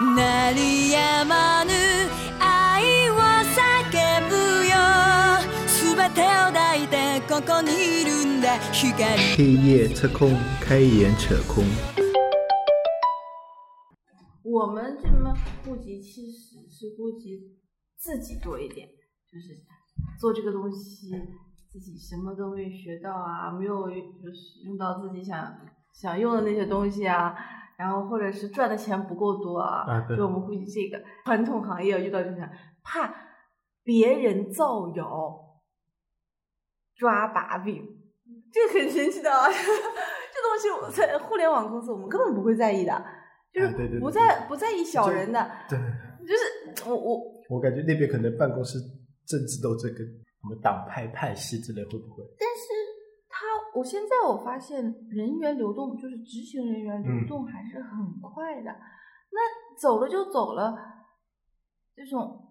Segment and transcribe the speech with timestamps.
[0.00, 1.72] 鳴りやまぬ
[2.40, 4.34] 愛を叫ぶ
[4.66, 4.76] よ
[5.66, 7.70] 全てを抱いてここに
[8.02, 9.04] いるんだ光
[9.36, 11.64] 黑夜测空，开眼扯空。
[14.44, 17.38] 我们这么顾及，其实是顾及
[17.98, 18.88] 自己多一点，
[19.30, 19.62] 就是
[20.18, 21.10] 做这个东西，
[21.70, 25.36] 自己什么都没学到啊，没有就是用到自己想
[25.93, 27.35] 想用的那些东西啊，
[27.77, 32.39] 然后或者是赚的钱不够多啊，啊对就我们估计这个传统行业遇到这种
[32.83, 33.13] 怕
[33.83, 35.59] 别人造谣，
[36.95, 37.83] 抓把柄，
[38.51, 39.47] 这个很神奇的啊！
[39.49, 43.05] 这东西我在互联网公司我们根本不会在意的，
[43.53, 45.77] 就是不在不在意小人的，对，
[46.27, 48.79] 就是我我我感觉那边可能办公室
[49.27, 52.23] 政治斗争跟什么党派派系之类会不会？
[52.39, 52.82] 但是他，
[53.75, 57.19] 我现在我发现人员流动，就是执行人员嗯。
[57.19, 58.69] 流动还是很快的。
[59.31, 59.39] 那
[59.81, 60.75] 走了就走了，
[61.95, 62.49] 这种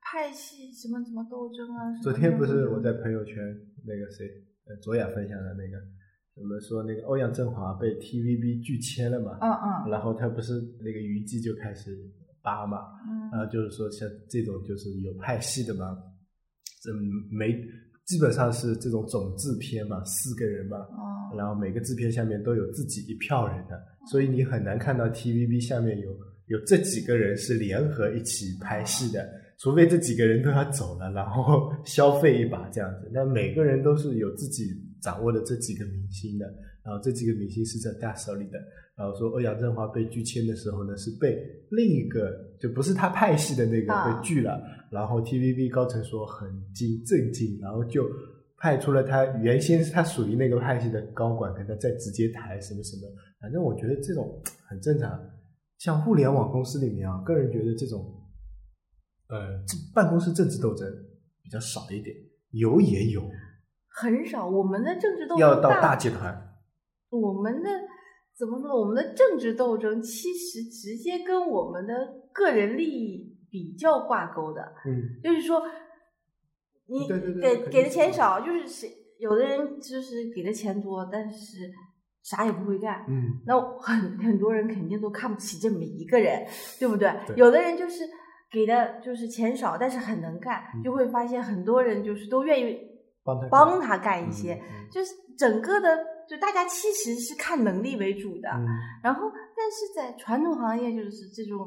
[0.00, 3.36] 派系什么什么斗争啊，昨天不是我在朋友圈
[3.86, 4.26] 那个谁，
[4.66, 5.76] 呃，卓雅分享的那个，
[6.34, 9.90] 我们说那个欧阳震华被 TVB 拒签了嘛，嗯嗯。
[9.90, 11.94] 然后他不是那个虞姬就开始
[12.42, 13.30] 扒嘛，嗯。
[13.30, 15.96] 然后就是说像这种就是有派系的嘛，
[16.82, 16.90] 这
[17.30, 17.52] 没
[18.06, 26.10] 基本上是这种总制片嘛，四个人嘛，哦然后每个制片下面都有自己一票人的，所以你很难看到 TVB 下面有
[26.46, 29.28] 有这几个人是联合一起拍戏的，
[29.60, 33.08] 除非这几个人都要走了，然后消费一把这样子。
[33.12, 34.64] 那每个人都是有自己
[35.00, 36.46] 掌握的这几个明星的，
[36.84, 38.58] 然后这几个明星是在他手里的。
[38.96, 41.38] 然后说欧阳震华被拒签的时候呢，是被
[41.70, 44.60] 另一个就不是他派系的那个啊被拒了，
[44.90, 48.04] 然后 TVB 高层说很惊震惊，然后就
[48.58, 53.08] 派出了他原先是他属于那个派系的高管跟他再直接谈什么什么，
[53.40, 55.18] 反正我觉得这种很正常。
[55.78, 58.04] 像互联网公司里面啊，个人觉得这种
[59.28, 60.86] 呃办公室政治斗争
[61.42, 62.14] 比较少一点，
[62.50, 63.22] 有也有，
[63.88, 64.46] 很少。
[64.46, 66.54] 我们的政治斗争要到大大集团。
[67.08, 67.68] 我们的
[68.38, 68.78] 怎么说？
[68.78, 71.94] 我们的政治斗争其实直接跟我们的
[72.34, 74.62] 个人利益比较挂钩的。
[74.86, 75.62] 嗯，就是说，
[76.86, 77.08] 你
[77.40, 81.70] 给给的钱少，就是谁有的人就是给的钱多，但是
[82.22, 83.04] 啥也不会干。
[83.08, 86.46] 嗯，那很很多人肯定都看不起这么一个人，
[86.78, 87.12] 对不对？
[87.26, 88.04] 对有的人就是
[88.50, 92.78] 给的就是钱少，但是很能干，嗯就会发现很多人就是都愿意
[93.22, 95.96] 帮他干帮他干一些，就是整个的
[96.28, 98.48] 就大家其实是看能力为主的。
[98.50, 98.66] 嗯
[99.02, 101.58] 然后，但是在传统行业，就是这种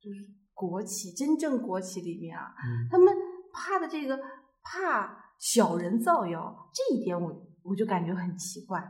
[0.00, 0.20] 就是
[0.68, 2.88] 国企，真正国企里面啊，嗯。
[2.90, 3.12] 他们
[3.52, 4.18] 怕的这个
[4.62, 8.80] 怕小人造谣，这一点我我就感觉很奇怪，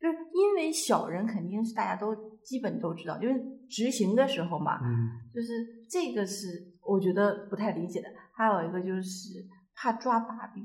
[0.00, 3.34] 就是因为小人肯定是大家都基本都知道，因为
[3.68, 5.10] 执行的时候嘛，嗯。
[5.34, 6.46] 就是这个是
[6.82, 8.08] 我觉得不太理解的。
[8.32, 10.64] 还有一个就是怕抓把柄，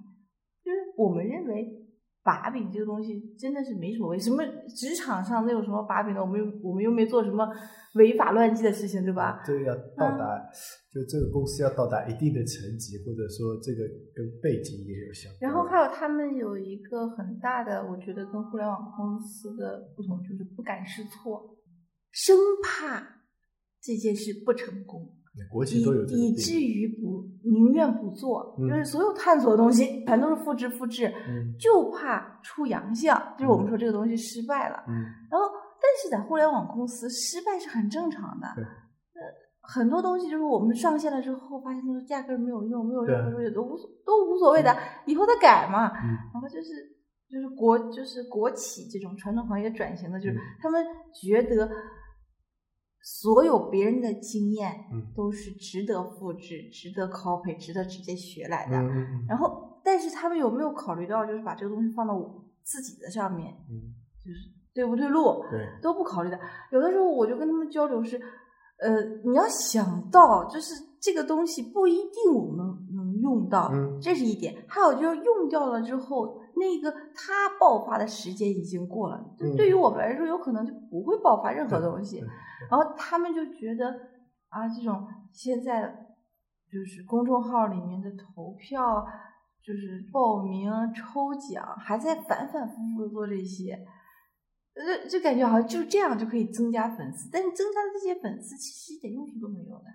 [0.63, 1.84] 就是我们认为
[2.25, 7.47] 把柄这个东西真的是没所谓，什么职场上那有什么把柄的，我们又我们又没做什么
[7.93, 9.43] 违法乱纪的事情，对吧？
[9.45, 10.41] 这个要到达，
[10.91, 13.85] 就这个公司要到达一定的层级，或者说这个
[14.15, 15.37] 跟背景也有相关。
[15.39, 21.55] 然后还有他们有一个很大的，我觉得跟互联网公司的不同，就是不敢试错，
[22.11, 23.21] 生怕
[23.79, 25.13] 这件事不成功。
[25.51, 34.83] 国企以以至于不宁愿不做，嗯就是所有探索的东西全都是复制复制，嗯就怕出洋相，就是我们嗯说这个东西失败了。
[34.87, 34.93] 嗯
[35.29, 35.47] 然后，
[35.81, 38.47] 但是在互联网公司，失败是很正常的。
[38.55, 39.21] 对呃，
[39.61, 44.75] 很多东西就是我们上线了之后，发现都是压根儿没有用，没有任何对东西都无所都无所谓的，
[45.05, 45.87] 以后再改嘛。
[45.87, 46.69] 嗯然后就是
[47.29, 51.69] 就是国就是国企这种传统行业转型的，就是嗯他们觉得
[53.07, 58.75] 所有别人的经验嗯都是值得复制、值得 copy、值得直接学来的。
[59.29, 63.93] 然后，但是他们有没有考虑到，就是把这个东西放到我自己的上面，嗯，
[64.25, 65.45] 就是对不对路？
[65.51, 66.39] 对，都不考虑的。
[66.71, 68.19] 有的时候我就跟他们交流是，
[68.79, 72.65] 呃，你要想到，就是这个东西不一定我们
[72.95, 74.65] 能用到，嗯这是一点。
[74.67, 82.23] 还有就是用掉了之后，那个它爆发的时间已经过了，就嗯对于我们来说，有可能就不会爆发任何东西。
[82.69, 83.89] 然后他们就觉得
[84.49, 86.07] 啊，这种现在
[86.71, 89.05] 就是公众号里面的投票。
[89.65, 93.75] 就是报名、抽奖，还在反反复复的做这些，
[94.75, 99.85] 就就感觉好像就这样就可以增加粉丝，但是增加的这些粉丝其实一点用处都没有的，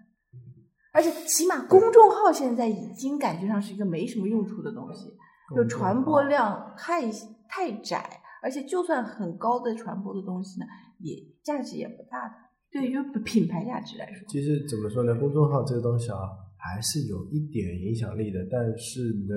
[0.93, 5.17] 而且起码公众号现在已经感觉上是一个没什么用处的东西，
[5.55, 7.03] 就传播量太
[7.49, 10.67] 太窄，而且就算很高的传播的东西呢，
[10.99, 12.35] 也价值也不大的。
[12.73, 15.15] 对于品牌价值来说，其实怎么说呢？
[15.17, 16.19] 公众号这个东西啊，
[16.57, 18.47] 还是有一点影响力的。
[18.49, 19.35] 但是呢，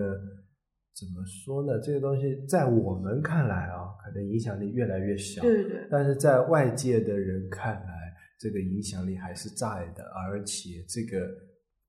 [0.94, 1.80] 怎么说呢？
[1.80, 5.42] 这个东西在我们看来啊，可能影响力越来越小。
[5.42, 5.88] 对对对。
[5.90, 11.28] 但是在外界的人看来，这个影响力还是在的，而且这个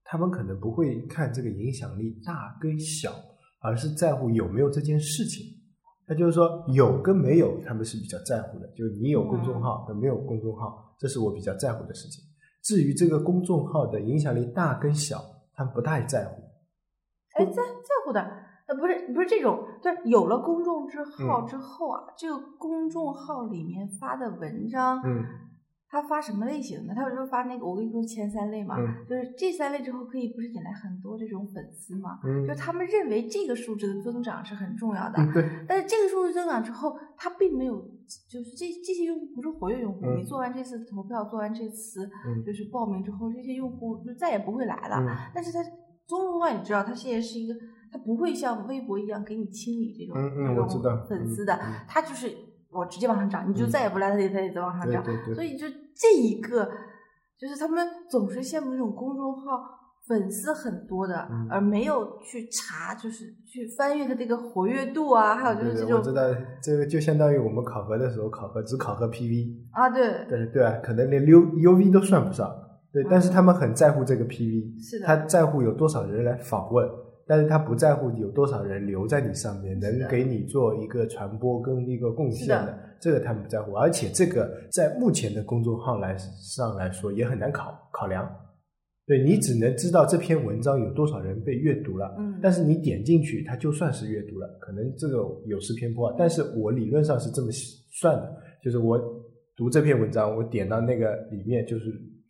[0.03, 3.13] 他们可能不会看这个影响力大跟小，
[3.65, 5.47] 而是在乎有没有这件事情。
[6.07, 8.69] 那就是说，有跟没有，他们是比较在乎的。
[8.77, 12.23] 就是你有公众号和没有公众号，这是我比较在乎的事情。
[12.63, 15.19] 至于这个公众号的影响力大跟小，
[15.55, 16.43] 他们不太在乎。
[17.33, 18.21] 哎，在在乎的，
[18.67, 25.25] 呃，不是不是这种，对，有了公众之号之后啊，这个公众号里面发的文章，嗯。
[25.95, 26.93] 他发什么类型的？
[26.93, 28.77] 他有时候发那个，我跟你说前三类嘛，
[29.09, 32.19] 就是这三类之后可以不是引来很多这种粉丝嘛？
[32.49, 35.33] 就他们认为这个数字的增长是很重要的。
[35.33, 35.49] 对。
[35.69, 37.77] 但是这个数字增长之后，他并没有，
[38.29, 40.01] 就是这这些用户不是活跃用户。
[40.17, 42.11] 你做完这次投票，做完这次
[42.45, 45.01] 就是报名之后，这些用户就再也不会来了。
[45.33, 45.63] 但是他
[46.09, 47.55] 公众号你知道，他现在是一个，
[47.93, 51.57] 他不会像微博一样给你清理这种这种粉丝的，
[51.87, 52.35] 他就是
[52.73, 55.05] 我直接往上涨，你就再也不来，他也他也在往上涨。
[55.33, 55.69] 所以就。
[55.97, 56.69] 这一个
[57.39, 59.43] 就是他们总是羡慕那种公众号
[60.07, 65.99] 粉丝很多的，而没有去查，就是去翻阅它这个活跃度啊，还有就是这种。
[65.99, 66.23] 我知道
[66.63, 72.55] 这个就相当于我们考核的时候考核只考核 PV 啊，对对对啊，可能连 U UV 都算不上，
[72.93, 76.87] 对，但是他们很在乎这个 PV，是的，他在乎有多少人来访问。
[77.27, 83.73] 但是他不在乎有多少人留在你上面，能给你做一个传播跟一个贡献的，这个他们不在乎。
[83.73, 88.31] 而且这个在目前的公众号来上来说也很难考考量。
[89.07, 96.15] 对你只能知道这篇文章有多少人被阅读了，嗯，但是你点进去，它就算是阅读了，可能这个有失偏颇。
[96.19, 97.49] 但是我理论上是这么
[98.01, 98.99] 算的，就是我
[99.57, 101.85] 读这篇文章，我点到那个里面就是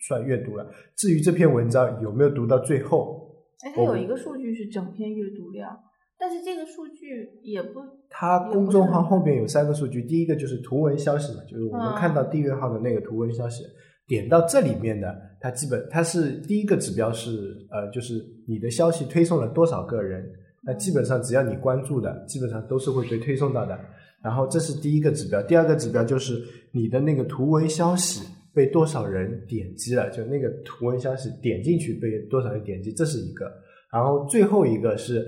[0.07, 0.65] 算阅读了。
[0.97, 3.24] 至于这篇文章有没有读到最后。
[3.63, 5.71] 哎，它有一个数据是整篇阅读量，
[6.19, 7.81] 但是这个数据也不。
[8.11, 13.65] 它公众号后边有三个数据，第一个就是图文消息嘛，就是我们看到订阅号的那个图文消息，
[14.07, 20.25] 点到这里面的，它基本它是第一个指标是呃，就是你的消息推送了多少个人，
[20.63, 23.79] 那基本上只要你关注的，基本上都是会被推送到的。
[24.23, 26.43] 然后这是第一个指标，第二个指标就是
[26.73, 28.27] 你的那个图文消息。
[28.55, 30.09] 被多少人点击了？
[30.11, 33.51] 就那个图文消息点进去被多少人点击，这是一个。
[33.93, 35.25] 然后最后一个是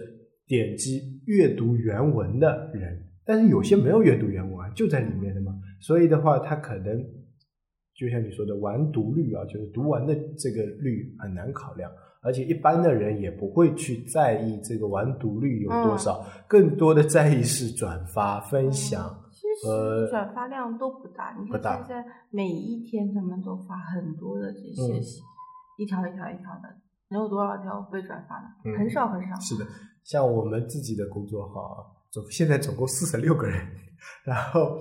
[0.47, 5.53] 点击阅读原文的人，但是有些没有阅读原文啊，就在里面的嘛。
[5.81, 7.05] 所以的话，他可能
[7.95, 11.91] 就像你说的完读率啊，就是读完的这个率很难考量。
[12.23, 19.17] 而且一般的人也不会去在意这个完读率有多少，更多的在意是转发分享。
[19.67, 21.37] 呃，转发量都不大。
[21.39, 24.95] 你看现在每一天他们都发很多的这些，
[25.79, 26.69] 一条一条一条的，
[27.11, 28.79] 能有多少条被转发的？
[28.79, 29.35] 很少很少。
[29.41, 29.67] 是的，
[30.05, 33.67] 像我们自己的工作号，总现在总共四十六个人，
[34.25, 34.79] 然后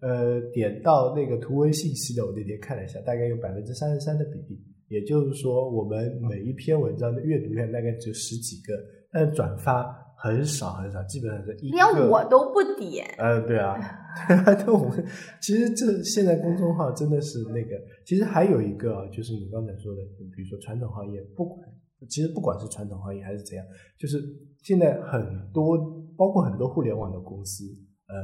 [0.00, 4.60] 呃，点到那个图文信息的，我那天看了一下，大概有百分之三十三的比例。
[4.88, 8.74] 也就是说，我们每一篇文章的阅读量大概只有十几个，
[9.10, 10.01] 但转发。
[10.22, 13.04] 很少很少，基本上是一连我都不点。
[13.18, 13.74] 嗯，对啊，
[14.28, 15.04] 但我们
[15.40, 17.70] 其实这现在公众号真的是那个，
[18.06, 20.02] 其实还有一个就是你刚才说的，
[20.36, 21.68] 比如说传统行业，不管
[22.08, 23.66] 其实不管是传统行业还是怎样，
[23.98, 24.22] 就是
[24.62, 25.76] 现在很多
[26.16, 27.64] 包括很多互联网的公司，
[28.06, 28.14] 呃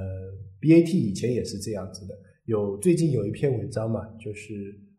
[0.60, 2.14] ，BAT 以前也是这样子的。
[2.44, 4.52] 有最近有一篇文章嘛，就是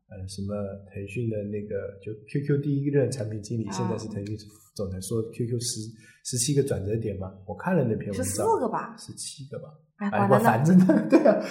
[0.10, 0.54] 呃什么
[0.92, 4.38] 腾讯的那个就 QQ 第一任产品经理，现在是腾讯
[4.76, 5.82] 总裁，说 QQ 十。
[6.26, 10.78] 十七个转折点嘛，我看了那篇文章，十四个吧，十七个吧，哎，我反正
[11.10, 11.44] 对啊，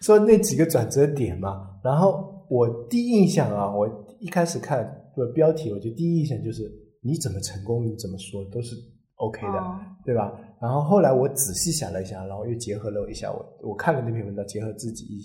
[0.00, 3.88] 说那几个转折点嘛，然后我第一印象啊，我
[4.20, 4.84] 一开始看
[5.16, 8.76] 的标题，我就第一印象就是你怎么成功，你怎么说都是
[9.16, 10.30] OK 的，对吧？
[10.60, 15.20] 然后后来我仔细想了一下，然后又结合了一下我我看了那篇文章，结合自己一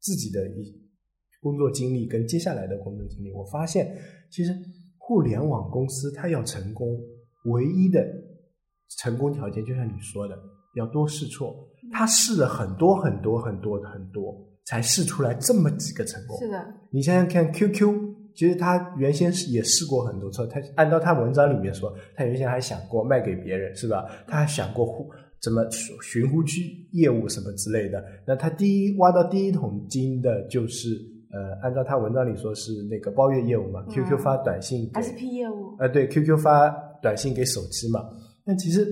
[0.00, 0.62] 自己的一
[1.40, 3.96] 工作经历跟接下来的工作经历，我发现
[4.30, 4.52] 其实
[4.96, 6.98] 互联网公司它要成功，
[7.44, 8.04] 唯一的。
[8.96, 10.34] 成功条件就像你说的，
[10.74, 11.54] 要多试错。
[11.92, 16.38] 他试了很多很多很多很多，才试出来这么几个成功。
[16.38, 17.86] 是的，你想想看，QQ
[18.34, 20.46] 其实他原先是也试过很多次。
[20.48, 24.06] 他按照他文章里面说，他原先还想过卖给别人，是吧？
[24.26, 25.06] 他还想过呼
[25.42, 25.62] 怎么
[26.02, 28.02] 寻呼区业务什么之类的。
[28.26, 30.98] 那他第一挖到第一桶金的就是
[31.30, 35.76] 呃，按照他文章里说是那个包月业务嘛，QQ 发短信，SP 业务。
[35.78, 36.70] 呃，对，QQ 发
[37.02, 38.00] 短信给手机嘛。
[38.44, 38.86] 但其实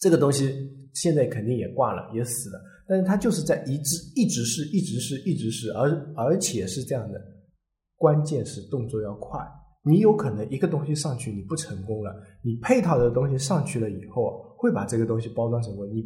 [0.00, 0.52] 这个东西
[0.92, 2.60] 现在肯定也挂了，也死了。
[2.88, 7.20] 但是它就是在一直一直是一直是一直是，而而且是这样的。
[7.96, 9.40] 关键是动作要快。
[9.88, 12.12] 你有可能一个东西上去你不成功了，
[12.42, 15.86] 你配套的东西上去了以后，会把这个东西包装成功。
[15.88, 16.02] 你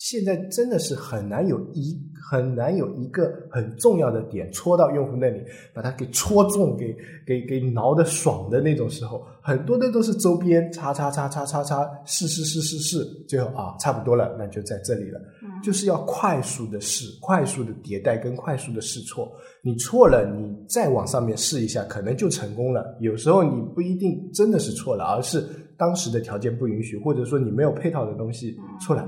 [0.00, 15.20] 现在真的是很难有一很难有一个很重要的点戳到用户那里，把它给戳中，给给给挠的爽的那种时候，很多的都是周边叉叉叉叉叉叉试试试试试，最后啊差不多了，那就在这里了。
[15.62, 19.30] 就是要快速的试，快速的迭代跟快速的试错。
[19.62, 22.96] 你错了，你再往上面试一下，可能就成功了。
[23.00, 25.44] 有时候你不一定真的是错了，而是
[25.76, 29.06] 当时的条件不允许，或者说你没有配套的东西出来。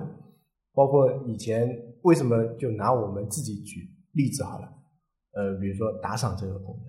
[0.75, 1.69] 包括以前
[2.03, 3.81] 为什么就拿我们自己举
[4.13, 4.69] 例子好了，
[5.33, 6.85] 呃，比如说打赏这个功能，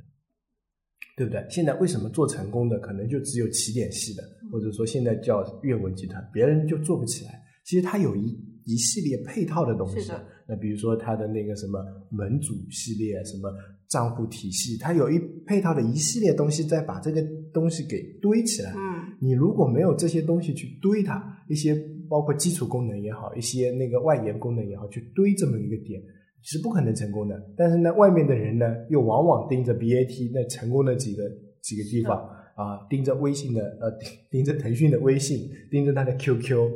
[1.17, 1.45] 对不对？
[1.49, 7.43] 现在为什么做成功的可能就只有起点系的，或者说现在叫阅文集团，别人就做不起来。
[7.65, 10.11] 其实它有一一系列配套的东西，
[10.47, 13.49] 那比如说它的那个什么门主系列，什么
[13.93, 17.21] 账户体系，它有一配套的一系列东西在把这个
[17.53, 18.71] 东西给堆起来。
[18.71, 21.77] 嗯，你如果没有这些东西去堆它，一些。
[22.09, 25.99] 包括基础功能也好，一些那个外延功能也好，去堆这么一个点
[26.43, 27.43] 是不可能成功的。
[27.57, 31.23] 但是呢，外面的人呢，又往往盯着 BAT 那成功的几个
[31.61, 32.17] 几个地方
[32.55, 33.89] 啊，盯着微信的呃，
[34.29, 36.69] 盯着腾讯的微信，盯着他的 QQ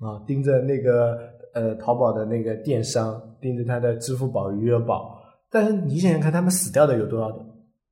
[0.00, 1.16] 啊，盯着那个
[1.54, 5.21] 呃淘宝的那个电商，盯着他的支付宝、余额宝。
[5.52, 7.28] 但是你想想看，他们死掉的有多少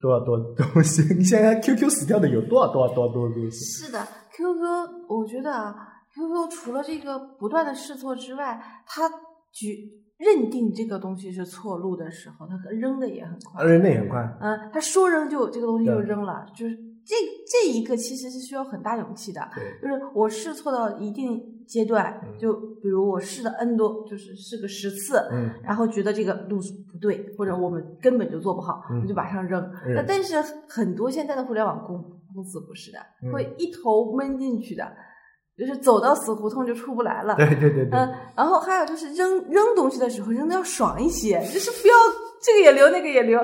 [0.01, 1.03] 多少多 东西？
[1.15, 3.85] 你想想 QQ 死掉的有多少多少多少多东西？
[3.85, 3.99] 是的
[4.33, 5.75] ，QQ 我觉得啊。
[6.13, 9.09] QQ 除了这个不断的试错之外，它
[9.53, 9.89] 举
[10.19, 14.19] 认定这个东西是错路的时候，它扔的也很快，扔的也很快。
[14.41, 17.17] 嗯，他说扔就这个东西就扔了，就是这
[17.47, 19.41] 这一个其实是需要很大勇气的。
[19.81, 26.59] 就是我试错到一定阶段，就比如我试了 N 多，就是试个十次，嗯，然后觉得这个路
[26.93, 29.71] 不对，或者我们根本就做不好，我就马上扔。
[29.95, 30.37] 那但是
[30.69, 32.03] 很多现在的互联网公
[32.35, 32.99] 公司不是的，
[33.33, 34.85] 会一头闷进去的。
[35.59, 37.35] 就是走到死胡同就出不来了。
[37.37, 37.91] 对对对对。
[37.91, 41.95] 嗯，然后还有就是扔扔东西的时候扔的要爽一些，就是不要
[42.43, 43.39] 这个也留那个也留。